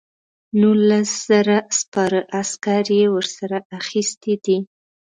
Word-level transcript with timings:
نولس 0.59 1.11
زره 1.29 1.57
سپاره 1.79 2.19
عسکر 2.41 2.85
یې 2.97 3.05
ورسره 3.15 3.57
اخیستي 3.79 4.33
دي. 4.45 4.57